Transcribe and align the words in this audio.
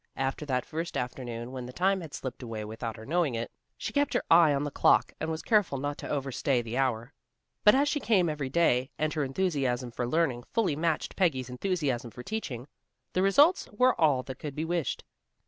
After 0.17 0.47
that 0.47 0.65
first 0.65 0.97
afternoon 0.97 1.51
when 1.51 1.67
the 1.67 1.71
time 1.71 2.01
had 2.01 2.15
slipped 2.15 2.41
away 2.41 2.65
without 2.65 2.97
her 2.97 3.05
knowing 3.05 3.35
it, 3.35 3.51
she 3.77 3.93
kept 3.93 4.15
her 4.15 4.23
eye 4.31 4.51
on 4.51 4.63
the 4.63 4.71
clock 4.71 5.13
and 5.19 5.29
was 5.29 5.43
careful 5.43 5.77
not 5.77 5.99
to 5.99 6.09
over 6.09 6.31
stay 6.31 6.59
the 6.63 6.75
hour. 6.75 7.13
But 7.63 7.75
as 7.75 7.87
she 7.87 7.99
came 7.99 8.27
every 8.27 8.49
day, 8.49 8.89
and 8.97 9.13
her 9.13 9.23
enthusiasm 9.23 9.91
for 9.91 10.07
learning 10.07 10.45
fully 10.53 10.75
matched 10.75 11.15
Peggy's 11.15 11.51
enthusiasm 11.51 12.09
for 12.09 12.23
teaching, 12.23 12.67
the 13.13 13.21
results 13.21 13.69
were 13.71 13.93
all 14.01 14.23
that 14.23 14.39
could 14.39 14.55
be 14.55 14.65
wished. 14.65 15.03